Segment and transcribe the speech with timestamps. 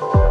[0.00, 0.23] Thank you.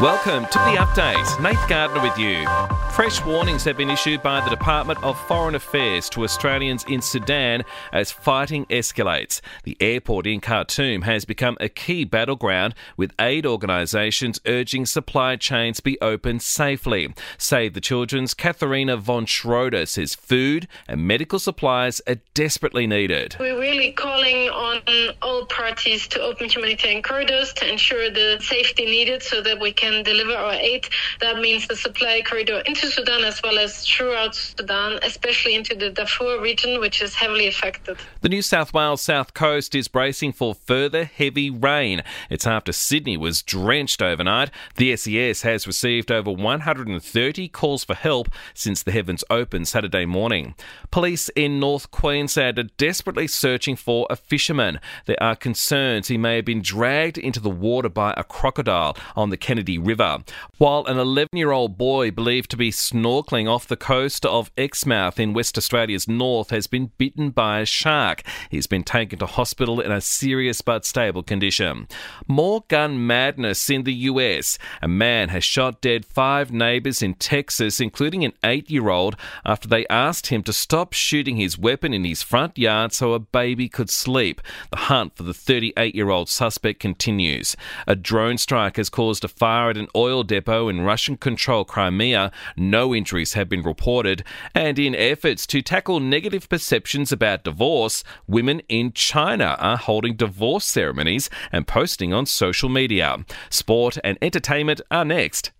[0.00, 1.42] Welcome to the update.
[1.42, 2.46] Nate Gardner with you.
[2.92, 7.64] Fresh warnings have been issued by the Department of Foreign Affairs to Australians in Sudan
[7.92, 9.42] as fighting escalates.
[9.64, 15.80] The airport in Khartoum has become a key battleground, with aid organisations urging supply chains
[15.80, 17.12] be opened safely.
[17.36, 23.36] Save the Children's Katharina von Schroeder says food and medical supplies are desperately needed.
[23.38, 24.80] We're really calling on
[25.20, 29.89] all parties to open humanitarian corridors to ensure the safety needed so that we can
[29.90, 30.88] can deliver our aid.
[31.20, 35.90] That means the supply corridor into Sudan as well as throughout Sudan, especially into the
[35.90, 37.98] Darfur region, which is heavily affected.
[38.20, 42.02] The New South Wales south coast is bracing for further heavy rain.
[42.28, 44.50] It's after Sydney was drenched overnight.
[44.76, 50.54] The SES has received over 130 calls for help since the heavens opened Saturday morning.
[50.90, 54.78] Police in North Queensland are desperately searching for a fisherman.
[55.06, 59.30] There are concerns he may have been dragged into the water by a crocodile on
[59.30, 60.18] the Kennedy River,
[60.58, 65.18] while an 11 year old boy believed to be snorkeling off the coast of Exmouth
[65.18, 68.22] in West Australia's north has been bitten by a shark.
[68.50, 71.88] He's been taken to hospital in a serious but stable condition.
[72.28, 74.58] More gun madness in the US.
[74.82, 79.68] A man has shot dead five neighbours in Texas, including an eight year old, after
[79.68, 83.68] they asked him to stop shooting his weapon in his front yard so a baby
[83.68, 84.40] could sleep.
[84.70, 87.56] The hunt for the 38 year old suspect continues.
[87.86, 92.30] A drone strike has caused a fire at an oil depot in Russian controlled Crimea.
[92.56, 94.24] No injuries have been reported.
[94.54, 100.64] And in efforts to tackle negative perceptions about divorce, women in China are holding divorce
[100.64, 103.24] ceremonies and posting on social media.
[103.48, 105.52] Sport and entertainment are next.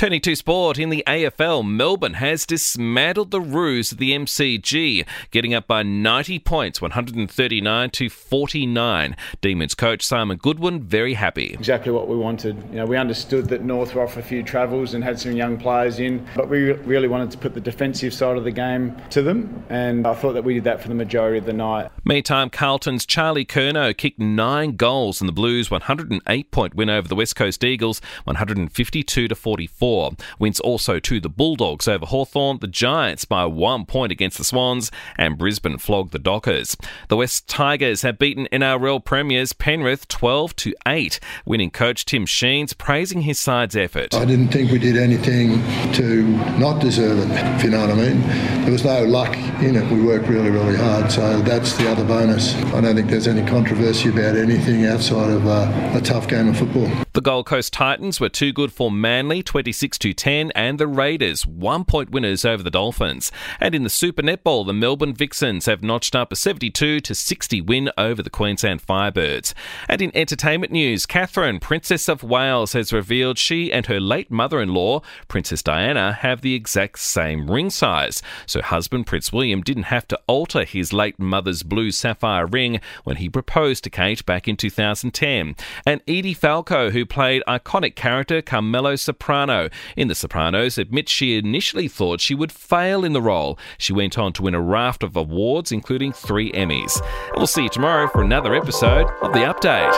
[0.00, 5.52] Turning to sport, in the AFL, Melbourne has dismantled the Roos of the MCG, getting
[5.52, 9.16] up by 90 points, 139 to 49.
[9.42, 11.52] Demons coach Simon Goodwin very happy.
[11.52, 12.56] Exactly what we wanted.
[12.70, 15.58] You know, we understood that North were off a few travels and had some young
[15.58, 19.20] players in, but we really wanted to put the defensive side of the game to
[19.20, 21.90] them, and I thought that we did that for the majority of the night.
[22.06, 27.14] Meantime, Carlton's Charlie Curnow kicked nine goals in the Blues' 108 point win over the
[27.14, 29.89] West Coast Eagles, 152 to 44.
[30.38, 34.90] Wins also to the Bulldogs over Hawthorn, the Giants by one point against the Swans,
[35.16, 36.76] and Brisbane flogged the Dockers.
[37.08, 42.72] The West Tigers have beaten NRL premiers Penrith 12 to 8, winning coach Tim Sheens
[42.72, 44.14] praising his side's effort.
[44.14, 45.60] I didn't think we did anything
[45.94, 46.22] to
[46.58, 48.20] not deserve it, if you know what I mean.
[48.62, 49.90] There was no luck in it.
[49.92, 52.54] We worked really, really hard, so that's the other bonus.
[52.72, 56.56] I don't think there's any controversy about anything outside of uh, a tough game of
[56.56, 56.90] football.
[57.12, 61.44] The Gold Coast Titans were too good for Manly 26 to 10, and the Raiders
[61.44, 63.32] one point winners over the Dolphins.
[63.58, 67.62] And in the Super Netball, the Melbourne Vixens have notched up a 72 to 60
[67.62, 69.54] win over the Queensland Firebirds.
[69.88, 75.02] And in entertainment news, Catherine, Princess of Wales, has revealed she and her late mother-in-law,
[75.26, 78.22] Princess Diana, have the exact same ring size.
[78.46, 83.16] So husband Prince William didn't have to alter his late mother's blue sapphire ring when
[83.16, 85.56] he proposed to Kate back in 2010.
[85.84, 91.88] And Edie Falco, who played iconic character Carmela Soprano in The Sopranos, admits she initially
[91.88, 93.58] thought she would fail in the role.
[93.76, 97.02] She went on to win a raft of awards, including three Emmys.
[97.28, 99.90] And we'll see you tomorrow for another episode of The Update.